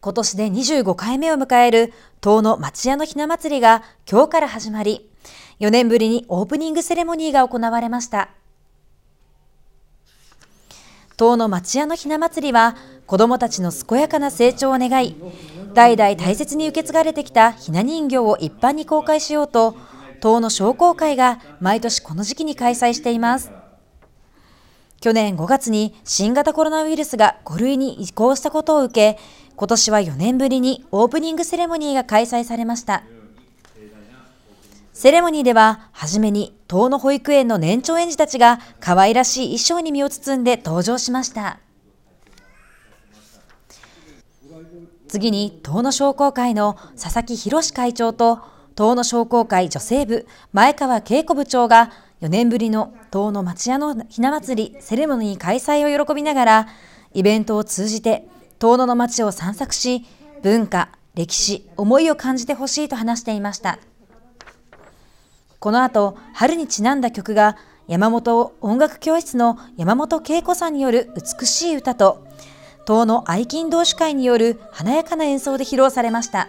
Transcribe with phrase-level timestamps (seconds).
[0.00, 5.10] 今年で25回目を迎える遠野町屋のひな祭りが今日から始まり、
[5.60, 8.30] 4年ぶりにオープニングセレモニーが行われました。
[11.16, 15.16] 遠野町屋のひな祭りは、子どもたちの健やかな成長を願い、
[15.72, 19.76] 代々大切に受け継がれてきたひな人形を一般に公開しようと、
[20.20, 23.50] 遠野商工会が毎年この時期に開催しています。
[25.00, 29.18] 去年5月に新型コロナウイルスが5類に移行したことを受け、
[29.56, 33.04] 今年は4年ぶりにオープニングセレモニーが開催されました。
[34.92, 41.58] セレモニーでは、はじめに、東野保育園の年長園児たちが可愛らしい衣装に身を包んで登場しました。
[45.08, 48.40] 次に、東野商工会の佐々木博会長と、
[48.76, 56.68] 東野商工会女性部前川恵子部長が4年ぶりの東野町屋のひな祭りセレモニー開催を喜びながら、
[57.14, 60.04] イベントを通じて遠野の町を散策し、
[60.42, 63.78] 文化、歴史、思いを感じてほしいと話していました。
[65.58, 67.56] この後、春にちなんだ曲が、
[67.88, 72.26] 山本音楽教室の山本恵子さんによる美しい歌と、
[72.86, 76.48] 東の愛金同士会による華やかな演奏で披露されました。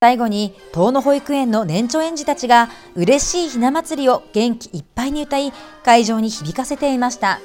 [0.00, 7.40] 最後に、遠野保育園の年長園児たちが、嬉しいひな祭りを元気いっぱいに歌い、会場に響かせていました。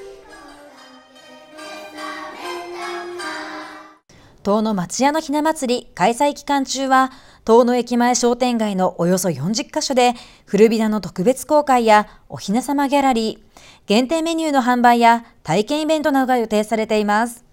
[4.44, 7.10] 遠野町屋のひな祭り開催期間中は、
[7.44, 10.14] 遠野駅前商店街のおよそ40カ所で、
[10.46, 13.58] 古びなの特別公開やおひな様ギャラリー、
[13.88, 17.44] 限定メニューの販売や体験イベントなどが予定されています。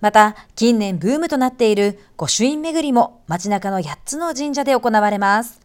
[0.00, 5.60] また、近年ブームとなっている御朱印巡りも街中の8つの神社で行われます。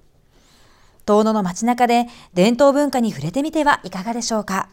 [1.05, 4.69] 遠野の街中で伝統文化に触れてみてはいかがでしょうか。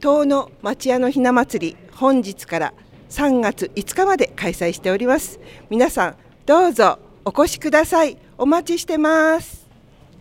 [0.00, 2.74] 遠野町屋のひな祭り本日から
[3.08, 5.40] 3月5日まで開催しております
[5.70, 9.66] 皆さんどうぞお越しくださいお待ちしてます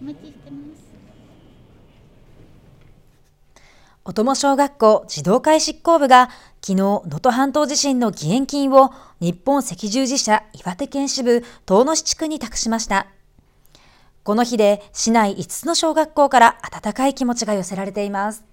[0.02, 0.63] お待ちしてます
[4.06, 6.30] おとも小学校児童会執行部が
[6.62, 8.92] 昨日能登半島地震の義援金を
[9.22, 13.08] 日本赤十字社岩手県支部遠野市地区に託しました。
[14.26, 18.44] この日で市内5つの小学校から温かい気持ちが寄せられています。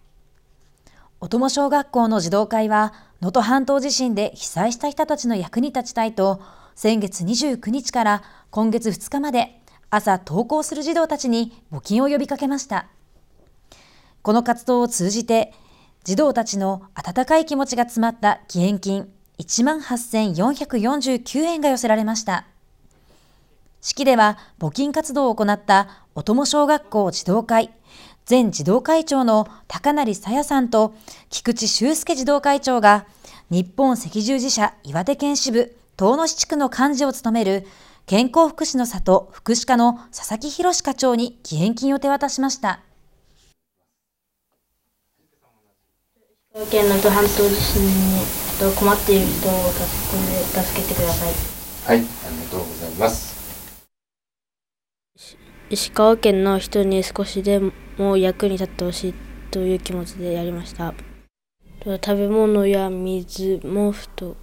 [1.18, 6.40] おとも小学校の児童会は能登半島地震で被災した人たちの役に立ちたいと
[6.76, 9.60] 先月29日から今月2日まで
[9.90, 12.86] 朝登校する児童たちに募金を呼びかけました。
[14.22, 15.52] この活動を通じて、
[16.04, 19.08] 児童たちの温かい気持ちが詰まった義援金
[19.38, 22.46] 18,449円が寄せられました。
[23.80, 27.70] 式では募金活動を行ったおとも小学校児童会、
[28.28, 30.94] 前児童会長の高成さやさんと
[31.30, 33.06] 菊池修介児童会長が
[33.50, 37.66] 日本赤十字社岩手県支部遠野市地区の幹事を務める
[38.06, 42.80] 健康福祉の里福祉課の佐々木博課長に義援金を手渡しました。
[46.66, 47.90] 県能登半島地震に
[48.76, 51.32] 困っている人を助けてください。
[51.86, 52.04] はい、あり
[52.44, 53.40] がとうございます。
[55.70, 57.60] 石川県の人に少しで
[57.96, 59.14] も役に立ってほしい
[59.50, 60.94] という気持ちでやりました。
[61.84, 64.36] 食べ物や水、毛布と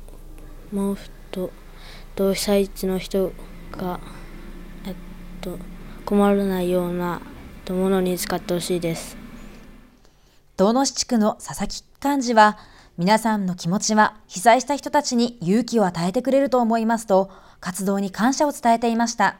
[0.71, 1.51] 毛布と
[2.15, 3.31] と被災地の人
[3.71, 3.99] が
[4.85, 4.95] えっ
[5.41, 5.59] と
[6.05, 7.21] 困らないような
[7.69, 9.26] ものに使ってほしいです。
[10.57, 12.57] 遠野市地区の佐々木幹事は、
[12.97, 17.29] 皆さんの気持ちは被災した人たちに勇気を与えてくれると思いますと、
[17.59, 19.37] 活動に感謝を伝えていました。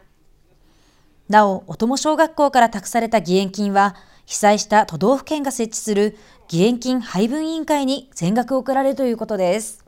[1.28, 3.96] なお、おとも小学校から託された義援金は、
[4.28, 6.16] 被災した都道府県が設置する
[6.52, 9.84] 義援金配分委員会に全額送られるということです。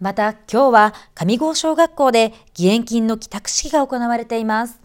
[0.00, 4.83] また、今日は上郷小学校で義援金の帰宅式が行われています。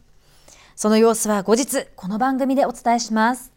[0.81, 3.52] その様子は後日、この番組でお伝えします。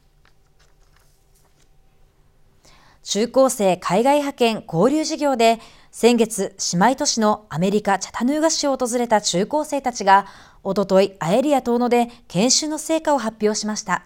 [3.04, 5.60] 中高生海外派遣交流事業で、
[5.92, 10.26] 先月、姉妹都市のアメリカ・チャタヌーガ市を訪れた中高生たちが、
[10.64, 14.02] おととい、アエリア遠野で研修の成果を発表しました。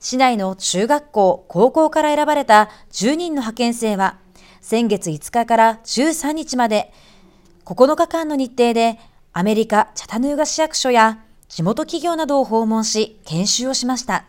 [0.00, 4.18] 市内の中学校、高校から選ばれた10人の派遣生は、
[4.60, 6.92] 先月5日から13日まで、
[7.64, 8.98] 9日間の日程で
[9.34, 11.18] アメリカ・チャタヌーガ市役所や
[11.48, 14.24] 地元企業などを訪問し、研修をしました。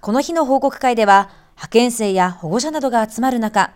[0.00, 3.72] この日の報告会では、派遣生や保護者などが集まる中、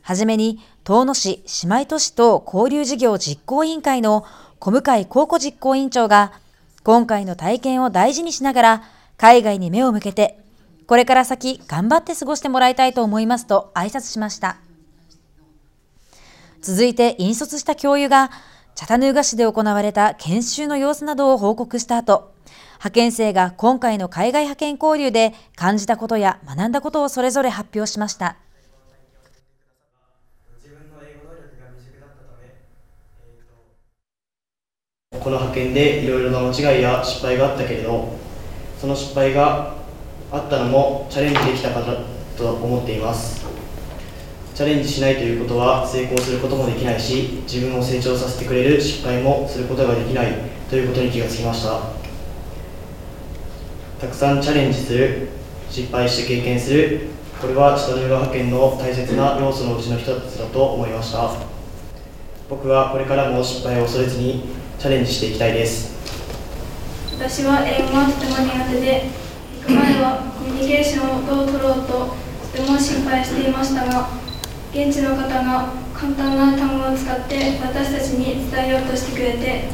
[0.00, 4.24] はじめに、遠野市姉妹都市と交流事業実行委員会の
[4.60, 6.32] 小向井高子実行委員長が、
[6.82, 8.82] 今回の体験を大事にしながら、
[9.18, 10.38] 海外に目を向けて、
[10.86, 14.56] これから先頑張って過ごしてもらいたいと思いますと挨拶しました。
[16.62, 18.30] 続いて引率した教諭が、
[18.78, 22.32] チャタヌーガ市で行われた研修の様子などを報告した後、
[22.74, 28.36] 派遣生が今回の海外派遣交流で感じたことや学んだことをそれぞれ発表しました。
[35.10, 38.16] この派遣でいろいろな間違いや失敗があったけれど
[38.80, 39.74] その失敗が
[40.30, 41.82] あったのもチャレンジできたか
[42.36, 43.47] と思っています
[44.58, 50.34] チャレンジしないということは成功することもできないし自分を成長させてくれる失敗もすることができない
[50.68, 51.78] ということに気がつきました。
[54.00, 55.28] たくさんチャレンジする
[55.70, 57.02] 失敗して経験する
[57.40, 61.30] これは下のヨガ派遣の大切な要素のうちの一つだと思いました。
[62.50, 64.42] 僕はこれからも失敗を恐れずに
[64.76, 65.94] チャレンジしていきたいです。
[67.16, 69.04] 私は英語がとても苦手で
[69.60, 72.16] 行く前はコミュニケーションをどう取ろうと
[72.52, 74.17] とても心配していましたが
[74.78, 79.64] 現地の方が簡単な単語を使って私たちに伝えようとしてくれて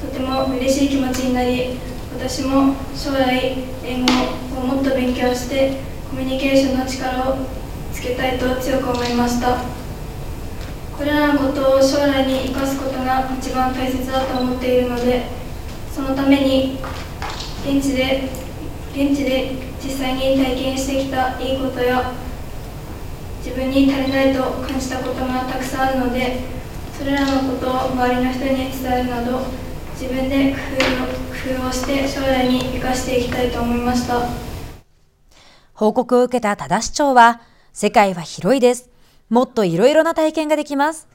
[0.00, 1.76] とても嬉しい気持ちになり
[2.16, 5.76] 私も将来英語をもっと勉強して
[6.08, 7.36] コミュニケーションの力を
[7.92, 9.58] つけたいと強く思いました。
[10.96, 15.26] これらのことを将来に生かすことが一番大切だと思っているので
[15.92, 16.78] そのために
[17.62, 18.30] 現地で
[18.94, 19.52] 現地で
[19.84, 22.14] 実際に体験してきたいいことや
[23.46, 26.40] 自分に足りないと感じたことがたくさんあるので
[26.98, 29.38] それらのことを周りの人に伝えるなど
[29.92, 30.58] 自分で工
[31.54, 34.28] 夫を工夫をして将来に生かしていきたいと思いました。
[35.74, 37.40] 報告を受けた多田市長は
[37.72, 38.90] 世界は広いです。
[39.30, 41.06] もっといろいろな体験ができます。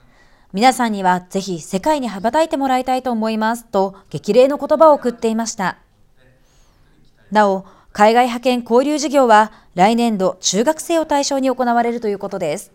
[0.54, 5.80] 皆さんにはぜひ世界に羽ばたいてもらいたいと思いますと激励の言葉を送っていました。
[7.30, 12.71] なお、海外派遣交流事業は来年度中学生を対象に行われるということです。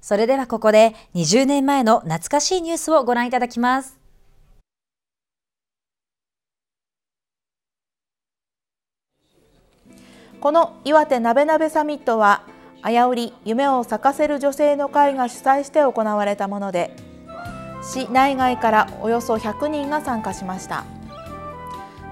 [0.00, 3.98] それではここで20年前の懐かしいニュースをご覧いただきます。
[10.40, 12.42] この岩手なべなべサミットは
[12.82, 16.94] あやうり夢を咲かせる女性の会が主催して行われたもので
[17.82, 20.84] 市内外からおよそ100人が参加しました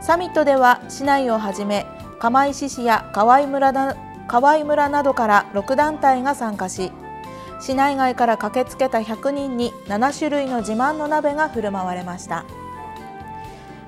[0.04, 1.86] サミットでは市内をはじめ
[2.18, 3.96] 釜石市や河合村な
[4.28, 6.92] 河合村などから6団体が参加し
[7.58, 12.44] 市内外から駆けつけた100人に7種類の自慢の鍋が振る舞われました。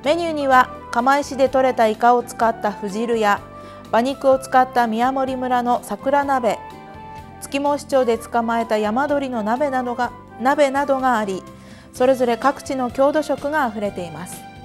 [0.05, 3.43] メニューには釜石で採れたイカを使ったふ汁や
[3.89, 6.59] 馬肉を使った宮森村の桜鍋
[7.43, 11.43] 月毛市町で捕まえた山鶏の鍋などが鍋などがあり
[11.93, 14.56] それぞれ各地の郷土食があふれています。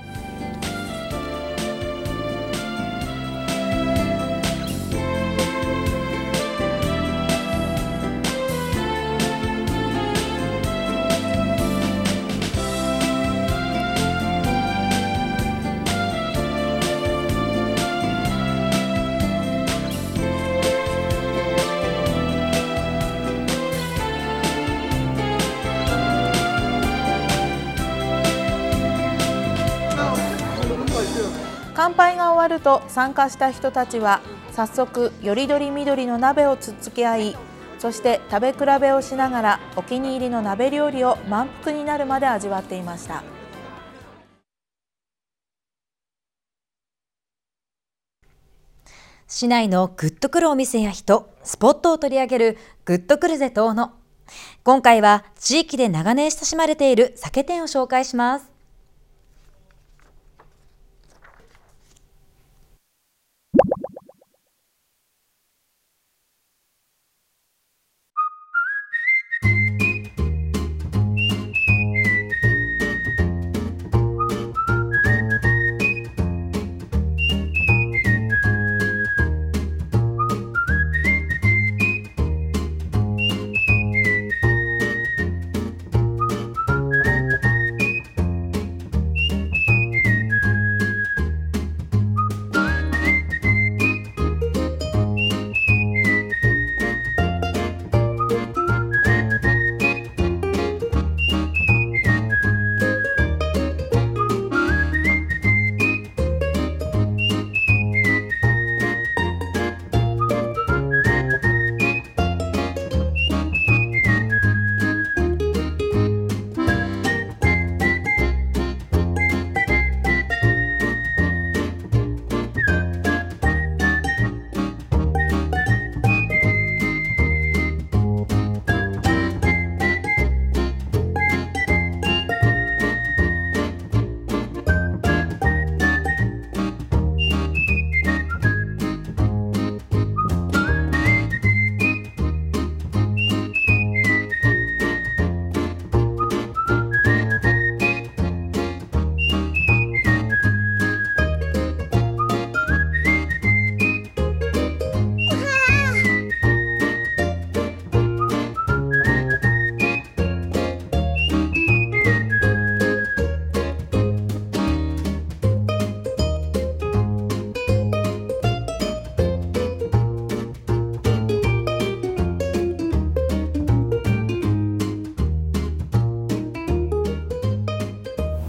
[32.62, 37.38] と参加した人たちは早速よりどり緑の鍋をつっつき合い
[37.80, 43.24] そして食べ比べをしながらお気に入りの鍋料理を満腹になるまで味わっていました。
[49.28, 53.94] 市内のグッとくるお店や人スポットを取り上げるグッとくるぜ遠野
[54.66, 58.51] 今回は地域で長年親しまれている酒店を紹介します。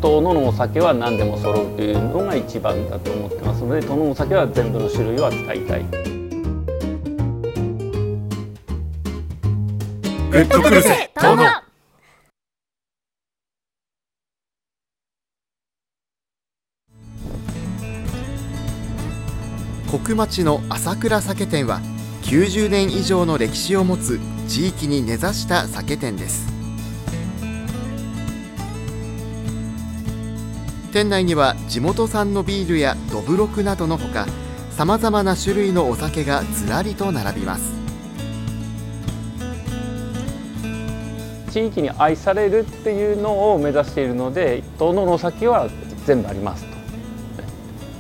[0.03, 5.85] 遠野のお酒は何でも揃うというのが一番だと思ってますので遠野のお酒は全部の種類を扱いたい。
[10.33, 11.45] グッとくるぜ遠野
[19.99, 21.81] 国町の朝倉酒店は
[22.23, 24.19] 90年以上の歴史を持つ
[24.49, 26.62] 地域に根ざした酒店です
[30.93, 34.27] 店内には地元産のビールやどぶろくなどのほか
[34.71, 37.73] さまざまな種類のお酒がずらりと並びます。
[41.51, 45.69] 地域に愛されるっていうのを目指しているので遠野のお酒は
[46.05, 46.67] 全部あります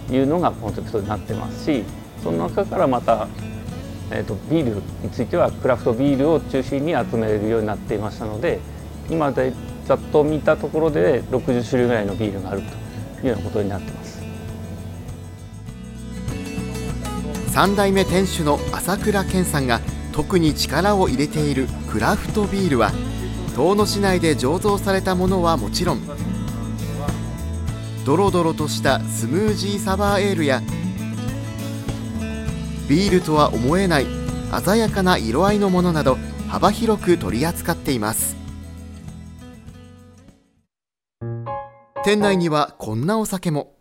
[0.08, 0.14] と。
[0.14, 1.84] いうのがコンセプトになってますし
[2.22, 3.26] その中からまた、
[4.10, 8.60] えーと、ビールについてはクラフトビールを中心に集めるようになっていましたので
[9.08, 9.54] 今で
[9.86, 12.81] ざっと見たところで60種類ぐらいのビールがあると。
[13.22, 14.22] いうようなことになってます。
[17.52, 19.80] 3代目店主の朝倉健さんが
[20.12, 22.92] 特に力を入れているクラフトビールは
[23.54, 26.00] 遠野市内で醸造されたものはもちろん
[28.06, 30.62] ドロドロとしたスムージーサワーエールや
[32.88, 34.06] ビールとは思えない
[34.64, 36.16] 鮮やかな色合いのものなど
[36.48, 38.41] 幅広く取り扱っています。
[42.04, 43.76] 店内にはこんなお酒も。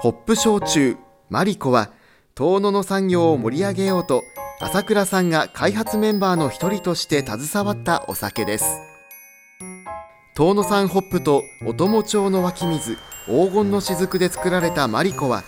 [0.00, 0.96] ホップ焼酎
[1.30, 1.92] マリコは
[2.34, 4.24] 遠野の産業を盛り上げようと
[4.60, 8.64] 朝倉さんが開発メンバーの一人として携わったお酒です。
[10.34, 12.96] 遠野産ホップとお供町の湧き水
[13.26, 15.44] 黄金の雫で作られたマリコは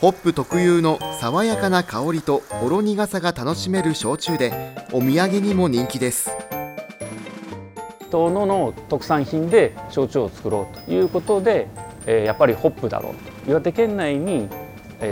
[0.00, 4.50] ホップ特有の爽やかな香りとほろ苦さが楽しめる焼酎で
[4.92, 6.30] お土産にも人気です。
[8.12, 11.68] 遠野の特産品で焼酎を作ろうということで、
[12.06, 13.50] えやっぱりホップだろうと。
[13.50, 14.48] 岩手県内に、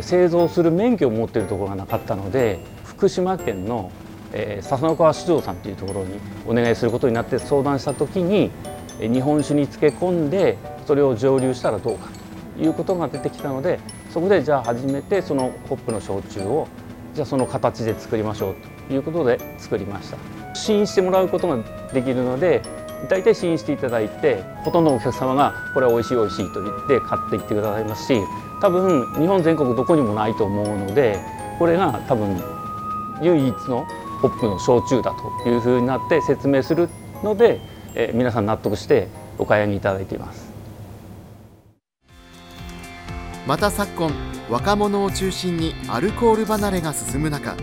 [0.02, 3.90] 製造する免許を持っているところがなかったので福島県の、
[4.33, 8.52] え笹野川市場さんというところにお願いすることになって相談した時に
[9.00, 12.09] 日本酒に漬け込んでそれを蒸留したらどうか
[12.57, 13.80] ということが出てきたので
[14.11, 16.69] そこでじゃあ初めてそのホップの焼酎を
[17.14, 20.40] じゃあその形で作りましょうということで作りました。
[20.54, 22.62] 試飲してもらうことができるので
[23.09, 28.21] 大体試飲していただいてほとんどのお客様がこれは美味しい美味しいと言って買っていってくださいますし
[28.61, 31.19] 多分日本全国どこにもないと思うので
[31.59, 32.40] これが多分
[33.23, 33.87] 唯一の
[34.21, 36.88] ホップの焼酎だというふうになって説明する
[37.23, 37.61] ので、
[37.95, 40.50] えー、皆さん納得してお買い上げいただいています。
[43.47, 44.12] また昨今
[44.50, 47.57] 若者を中心にアルコール離れが進む中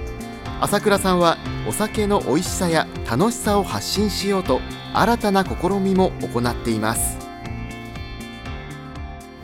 [0.60, 1.38] 朝倉さんは
[1.70, 4.60] お酒の美味しさや楽しさを発信しようと
[4.92, 7.20] 新たな試みも行っています。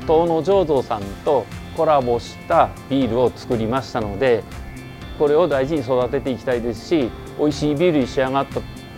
[0.01, 1.45] 東野醸造さんと
[1.77, 4.43] コラボしたビールを作りましたので
[5.19, 8.47] これを大事に育てていきたいですし美味しいビールに仕上がっ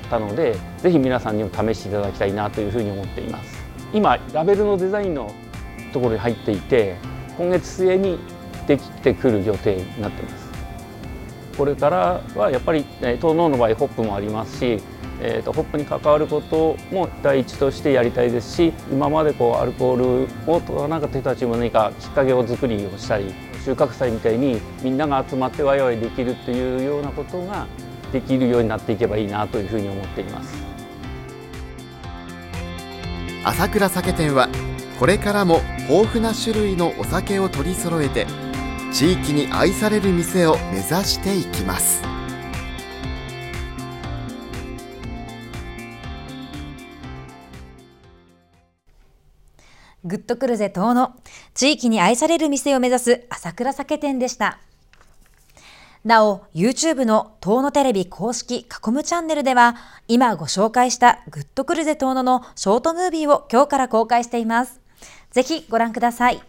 [0.10, 3.62] たのでぜひ皆さんにも試していただきたいなというふうに思っています。
[3.94, 5.34] 今ラベルのデザインの
[5.92, 6.96] ところに入っていて
[7.38, 8.18] 今月末に
[8.68, 10.45] できてくる予定になってます。
[11.58, 14.80] これからはやっぱり東農の場合ホップもありますし
[15.22, 23.34] えーと、ホップに関わることも第一としてやりたいですし今までこうアルコールを取らなかった人たちも何かきっかけを作りをしたり
[23.64, 27.66] 収穫祭みたいにみんなが集まってワイワイできるというようなことが
[28.12, 30.64] できるようになっていけばいいなというふうに思っています。
[33.44, 34.50] 朝倉酒店は
[35.00, 38.26] これからも豊富な種類のお酒を取り揃えて
[38.96, 42.02] 地域に愛される店を目指していきます。
[50.06, 51.14] グッとくるぜ遠野。
[51.54, 54.60] 地域に愛される店を目指す朝倉酒店でした。
[56.06, 59.76] なお、YouTube の遠野テレビ公式囲むチャンネルでは、
[60.08, 64.80] 今ご紹介したグッとくるぜ遠野のショートムービーを今日から公開しています。
[65.32, 66.42] ぜひご覧ください。